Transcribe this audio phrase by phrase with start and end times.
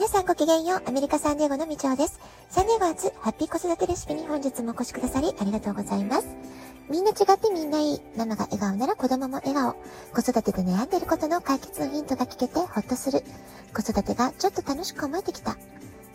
[0.00, 0.82] 皆さんごきげんよう。
[0.86, 2.20] アメリカサンデーゴのみちおです。
[2.48, 6.26] サンデーゴ初ハッピー子育てレシピに本日もお越しくださりありがとうございます。
[6.88, 8.00] みんな違ってみんないい。
[8.16, 9.74] ママが笑顔なら子供も笑顔。
[10.14, 13.22] 子育てで悩んでいることの解決のヒントが聞けてほっとする。
[13.74, 15.58] 子育てがちょっと楽しく思えてきた。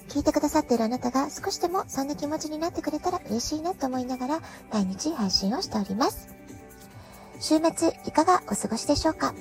[0.09, 4.39] 聞いてくださっているあなたが少しでもそんな気持ちになってくれたら嬉しいなと思いながら
[4.73, 6.33] 毎日配信をしております。
[7.39, 9.35] 週末いかがお過ごしでしょうか？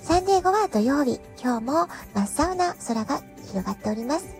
[0.00, 3.22] サンデーゴは土曜日、今日も真っ青な空が
[3.52, 4.34] 広がっております。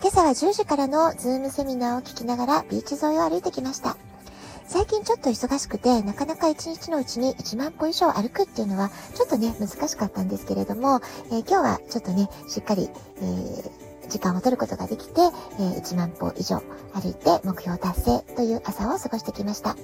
[0.00, 3.96] 今朝は10時からのズームセミナーを聞きながらビーチ沿いを歩いてきました。
[4.66, 11.00] 最近ちょっと忙しくて、なかなか1日のうちに1万歩以上歩くっていうのは、ちょっとね、難しかったんですけれども、
[11.32, 19.76] えー、今日はちょっとね、しっかり、えー、時間を取ることができて、えー、1万歩以上歩いて目標達成という朝を過ごしてきました。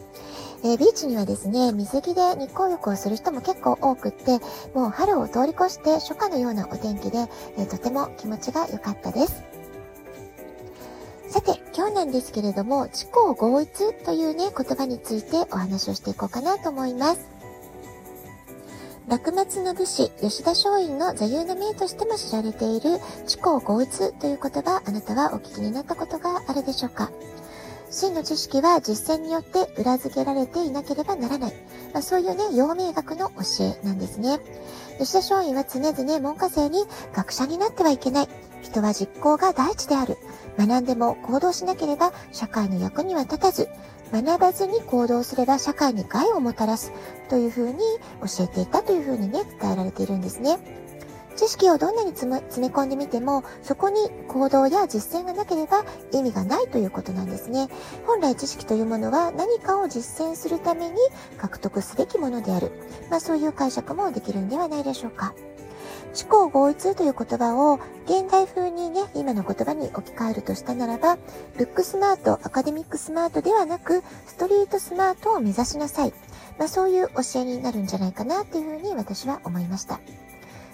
[0.64, 4.40] えー、ビーチにはですね、水着で日光浴をする人も結構多くって、
[4.74, 9.44] もう春を通り越して初夏のようなお天気で、えー、とても気持ちが良かったです。
[11.28, 17.35] さて、今日なんですけれども、知行合一というね、言葉についてお話をしていこうかなと思います。
[19.08, 27.12] 幕末の武士、吉田松陰の座右の銘としても知られている、知行合一という言葉、あなたはお聞きになったことがあるでしょうか
[27.88, 31.52] 真の知識は実践によって裏付けられていなければならない。
[31.92, 34.40] まあ、そういうね、陽明学の教えなんですね。
[34.98, 38.28] 吉田松陰は常々門下生に学者になってはいけない。
[38.62, 40.18] 人は実行が第一である。
[40.58, 43.68] 学んでも行動しなければ社会の役には立たず、
[44.12, 46.92] 学ばずに行動すれば社会に害をもたらす
[47.28, 47.78] というふうに
[48.20, 50.58] 教えていたというふうにね、伝えられているんですね。
[51.36, 57.68] 知識をどんなに詰め込んでみても、そこに行動や実践がなければ意味がないということなんですね。
[58.06, 60.96] 本来知識というものは何かを実践するために
[61.36, 62.72] 獲得すべきものである。
[63.10, 65.34] まあそういう解釈もできるんではないでしょうか。
[66.14, 71.18] 思考合一という言葉を現代風にね、今の言葉に置き換えるとしたならば、
[71.58, 76.12] ルックスマート、アカデミックスマートではなく、ストリートスマートを目指しなさい。
[76.58, 80.00] まあそういう教えになるんじゃないかなっていうふうに私は思いました。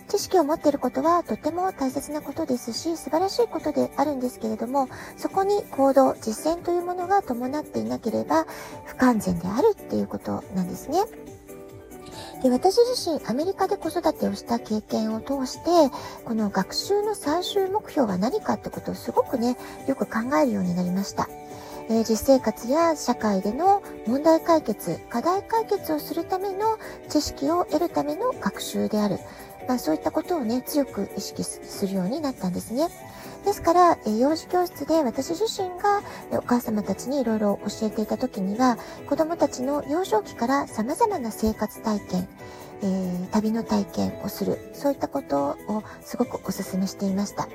[0.09, 8.47] 知識を持っていることはとても大切なことですし、素晴らしいことであるんですけれども、そこに行動、実践というものが伴っていなければ
[8.85, 10.99] 不完全であるっていうことなんですね。
[12.43, 15.95] で私自身アメリカで子育てをした経験を通して
[16.25, 21.29] この学習の最終目標は何かってことをすごくねよく考えるようになりました。
[21.89, 29.19] えー、実生活や社会での問題解決、課題解決をするための知識を得るための学習である。
[29.69, 32.89] まあ、そういったことをね、強く意識するようになったんですね。
[33.45, 36.03] ですから、え幼児教室で私自身が
[36.39, 42.29] お母様たちにいろいろ教えていた時には、子供たちの幼少期から様々な生活体験、
[42.83, 47.49] えー、旅の体験をする、そういったことをすごくお勧めしていました。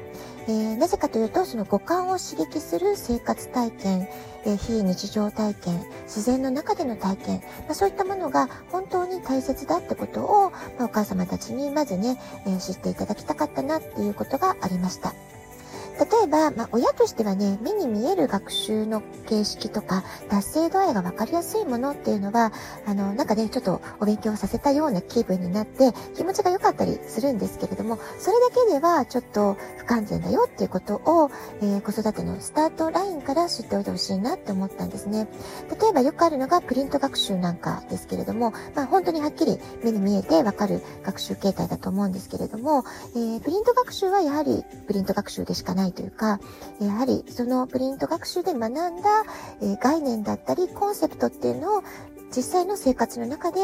[0.48, 4.08] えー、なぜかというと、その五感を刺激する生活体験、
[4.46, 15.14] えー、非日常体験、自然の中での体験、まあ、そういったものが本当に大切だってことを、まあ、お母様たちにまずね、え知っていただきたかったなっていうことがありました。
[16.00, 22.52] 例えば、まあ、親としてはね、目に見える学習の形式とか、達成度合いが分かりやすいものっていうのは、
[22.86, 31.32] あの、なんかね、ちょっとお勉強させたような気分になって、気持ちが良かったりするんですけれども、それだけではちょっと不完全だよっていうことを、
[31.62, 35.28] えー、子育てのスタートラインから知っておいてほしいなって思ったんですね。
[35.82, 42.84] 例えばよくあるのがプリント学習なんかですけれども、まあ本当にはっきり目に見えてわかる学習形態だと思うんですけれども、
[43.16, 46.40] えー、プリント学習はやはりプリント学習でしかないないというか、
[46.80, 49.24] やはりそのプリント学習で学んだ、
[49.62, 51.84] え概念だったりコンセプトっていうのを
[52.36, 53.60] 実際の生活の中で、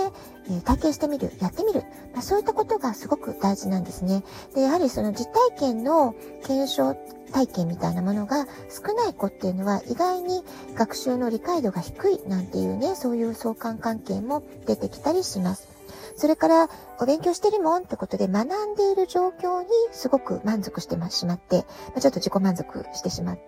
[0.50, 1.83] え体験してみる、やってみる、
[2.13, 4.23] まあ、そういったことがすごく大事なんですね。
[4.56, 6.95] で、やはりその実体験の検証
[7.33, 10.44] 体験みたいなものが少ない子っていうのは意外に
[10.75, 15.72] 学習の理解度が低いなんていうね、そういう相関関係も出てきたりします。
[16.16, 16.69] それから、
[17.00, 21.65] お勉強してるもんってことで学んでいる状況にすごく満足してしまって、
[22.00, 23.42] ちょっと自己満足してしまって、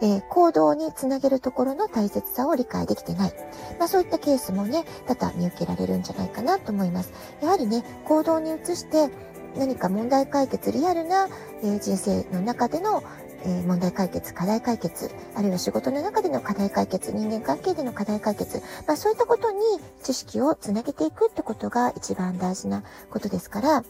[0.00, 3.32] えー、行動につなげるところの大切さを理解できてない。
[3.78, 7.12] まあそういったケースもね、多々見受けられるんじゃないかなと思います。
[7.42, 9.10] やはりね、行動に移して
[9.56, 11.28] 何か問題解決、リアルな、
[11.62, 13.02] え、人生の中での
[13.44, 19.58] え問題解決、課題解決、あるいは仕事の中での課題解決、人間関係での課題解決、まあそういったことに
[20.02, 23.80] 知識をつなげていくってことが一番大事なことですから、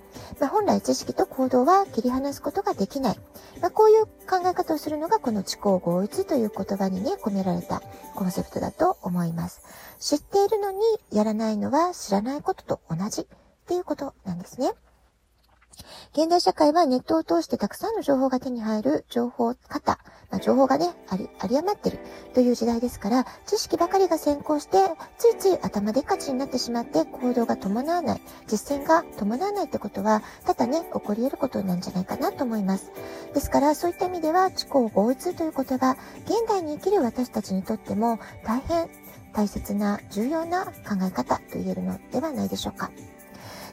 [0.40, 3.20] まあ本来知識と行動は切り離すことができない。
[3.60, 7.82] まあこういう考え方をするのがこの知行合一という言葉にね、込められた
[8.14, 9.62] コンセプトだと思います。
[9.98, 10.78] 知っているのに
[11.10, 13.26] やらないのは知らないことと同じっ
[13.66, 14.72] ていうことなんですね。
[16.12, 19.98] 現代社会はネットを通してたくさんの情報が手に入る情報型、
[20.30, 21.98] まあ、情報がね、あり、あり余ってる
[22.34, 24.78] という時代ですから、知識ばかりが先行して、
[25.16, 32.90] ついつい頭でっかちになってしまって行動が伴わない、実践が伴わないってことは、ただね、起こり得ることなんじゃないかなと思います。
[33.34, 38.88] ですから、そういった意味では、知行合一という言葉、現代に生きる私たちにとっても大変
[39.32, 42.90] 大切な重要な考え方と言えるのではないでしょうか。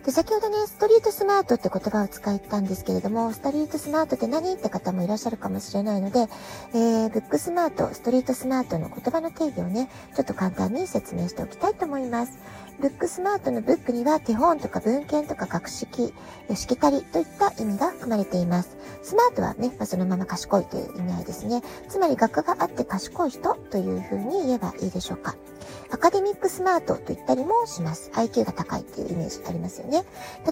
[0.05, 4.53] で、先ほどね、ストリートスマートって言葉を使ったんですけれども、ストリートスマートって何？
[4.53, 6.27] って方もいらっしゃるかもしれないので、
[6.75, 12.37] えー、ブックスマート、ストリートスマートの言葉の定義をね、ちょっと簡単に説明しておきたいと思います。
[12.79, 16.13] ブックスマートのブックには手本とか文献とか学識、
[16.53, 18.77] しきたりといった意味が含まれています。
[19.01, 21.61] スマートはね、まあ、そのまま賢いという意味合いですね。
[21.87, 25.35] つまり学があって賢い人というふうに言えばいいでしょうか。
[25.91, 28.11] アカデミックスマートと言ったりもします。
[28.13, 30.03] IQ が高いっていうイメージありますよね。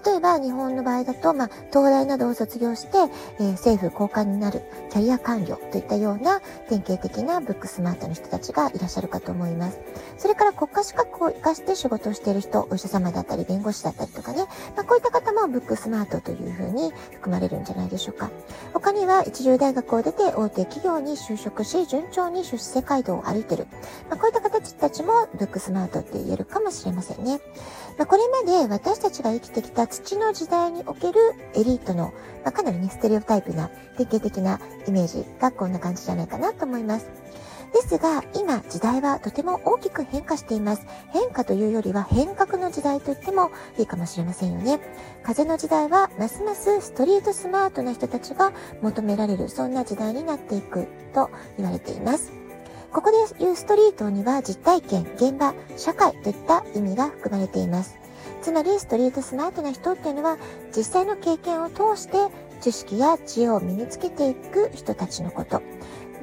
[0.05, 2.97] 例えば日本の場合だと、まあ、東大などを卒業して、
[3.39, 4.61] えー、政府高官になる
[4.91, 9.79] キャリア官僚といったような典型的なブックスマートの人たちがいらっしゃるかと思います。
[10.17, 14.45] それから国家資格を活かして仕事をしている人、お医者様だったり弁護士だったりとかね、
[14.75, 18.29] まあ、こういった方もブックスマートというふうに含まれるんじゃないでしょうか。
[18.73, 23.67] 他には一流大学を出て大手企業に就職し、順調に出資世街道を歩いてる。
[24.09, 27.39] まあ、こういった形たちもブックスマートって言えるかもしれませんね。
[27.97, 31.19] まあ、これまで私たちが生きてきた土の時代における
[31.53, 32.13] エリートの、
[32.43, 37.07] まあ、かなりね、ステレオタイプな典型的なイメージがこんな感じじゃないかなと思います。
[37.73, 40.85] ですが、今、時代はとても大きく変化しています。
[41.09, 43.49] 変化というよりは変革の時代と言っても
[43.79, 44.79] いいかもしれませんよね。
[45.23, 48.53] 風の時代は、ますますストリートスマートな人たちが
[48.83, 52.31] 求められる、そんな時代になっていくと言われています。
[52.91, 57.97] ここで言うストリートには実体験、現場、社会といった意味が含まれています。
[58.43, 60.37] つまり、ストリートスマートな人っていうのは、
[60.75, 62.17] 実際の経験を通して
[62.61, 65.63] 知識や知恵を身につけていく人たちのこと。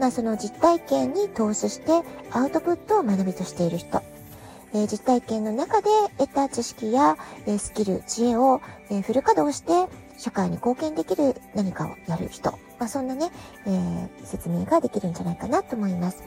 [0.01, 1.93] まあ、その実体験に投資して
[2.33, 4.03] アウトプットを学びとしている人。
[4.73, 7.17] えー、実体験の中で得た知識や、
[7.47, 12.53] えー、スキル、知恵を、えー、フル稼働して社会に貢献できる何かをやる人。
[12.79, 13.31] まあ、そんなね、
[13.67, 16.23] え説明ができるんじゃないかなと思います。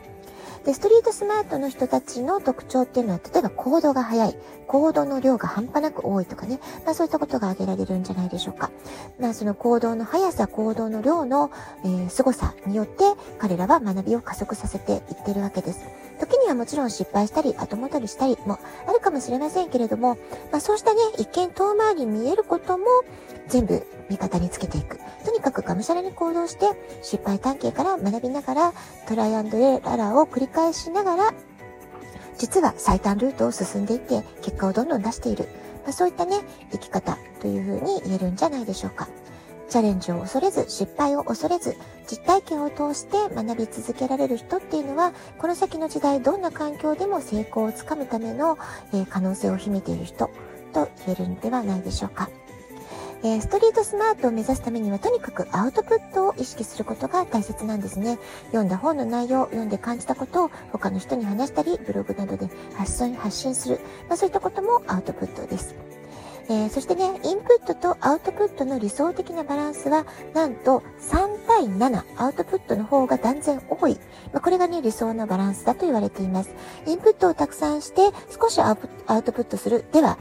[0.66, 4.38] で、ストリートスマートの人たちの特徴っていうのは、例えば行動が早い、
[4.68, 8.72] 行動の量が半端なく多いとかね、まあそういったことが挙げられるんじゃないでしょうか。
[9.20, 11.52] まあその行動の速さ、行動の量の、
[11.84, 13.04] えー、凄さによって、
[13.40, 15.86] 彼らは学びを加速させていってるわけです。
[16.20, 18.58] 時にはもちろん失敗したり、後戻りしたりも
[18.88, 20.18] あるかもしれませんけれども、
[20.52, 22.86] まあそうしたね、一見遠回りに見えることも、
[23.50, 25.00] 全部味方につけていく。
[25.26, 26.68] とにかくがむしゃらに行動して、
[27.02, 28.74] 失敗探検から学びながら、
[29.08, 31.34] トライアンドエラーを繰り返しながら、
[32.38, 35.50] 実は最短ルートを進んでいって、結果をどんどん出している。
[35.84, 36.38] まあ、そういったね、
[36.72, 39.08] 生き方というふうに言えるんじゃないでしょうか。
[39.70, 41.76] チャレンジを恐れず、失敗を恐れず、
[42.08, 48.58] 実体験を通して学び続けられる人っていうのは、この先の時代、どんな環境でも成功をつかむための、
[48.94, 50.30] えー、可能性を秘めている人
[50.74, 52.30] と言えるんではないでしょうか。
[53.26, 58.20] えー、ストリートスマートを目指すためにはとにかくアウトプットを意識することが大切なんですね。
[58.48, 63.80] 読んだ本の内容、読んで感じたことを他の人に話したり、ブログなどで発信発信する。
[64.10, 65.74] まあ、そういったこともアウトプットです。
[66.50, 73.94] えー、そしてね、インプットとアウトプットの理想的なバランスは、なんと3対7、アウトプットの方が断然多い。
[74.34, 76.54] まあ、これがね、理想のバランスだと言われています。
[76.86, 79.86] インプットをたくさんして、少しアウトプットする。
[79.94, 80.18] では、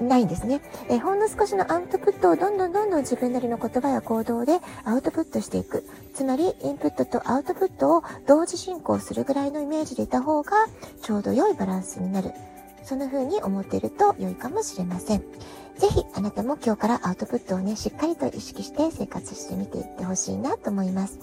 [0.00, 0.60] ないんですね。
[0.88, 5.84] えほんの少しのアウトプットをどんどんどんどん自分なりの言葉や行動でアウトプットしていく。
[6.14, 10.52] つまり、インプットとアウトプットを同時進行するぐらいのイメージでいた方が、
[11.02, 12.32] ちょうど良いバランスになる。
[12.82, 15.20] そんな風に思っていると良いかもしれません。
[15.76, 21.18] ぜひ、あなたも今日からアウトプットをね、しっかりと意識して生活してみていってほしいなと思います。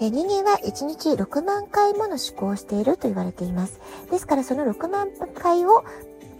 [0.00, 3.80] え人間は1日6万回もの思考をしていると言われています。
[4.10, 5.84] ですからその6万回を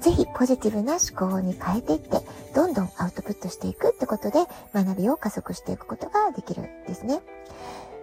[0.01, 2.21] ぜひポジティブな思考に変えていって、
[2.55, 7.21] どんどんアウトプットしていくってことで学びを加速していくことができるんですね。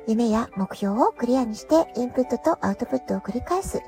[0.08, 3.82] 夢や目標をクリアにしてインプットとアウトプットを繰り返す。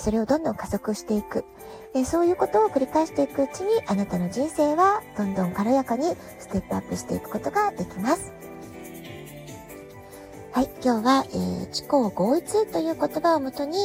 [0.00, 1.44] それをどんどん加速していく。
[2.04, 8.32] そういうことを繰り返していくうちにあなたの人生はどんどん軽やかにステップアップしていくことができます。
[10.54, 13.76] はい、今日は、えー、知行合一という言葉をもとに、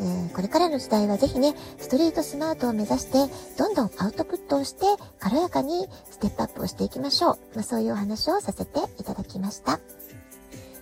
[0.00, 4.86] えー、これからの時代はぜひね、ストリートスマートを目指して、どんどんアウトプットをして、
[5.20, 7.38] 軽やかにステップアップをしていきましょう。
[7.56, 9.80] まあ、そういうお話をさせていただきました。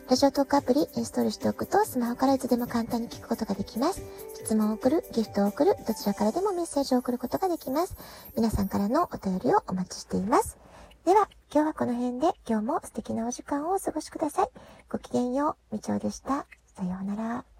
[0.09, 4.01] ラジオトークアプリインストールしておくと、スマホからいつでも簡単に聞くことができます。
[4.37, 7.97] 質問を送る、ギフトを送る、どちらからでもメッセージを送ることができます。
[8.37, 10.62] 皆さんからのお便りをお待ちしています。
[11.05, 14.49] では、今日はこの辺で今日も素敵なお時間をお過ごしください。
[14.89, 16.47] ごきげんよう、みちおでした。
[16.77, 17.52] さようなら。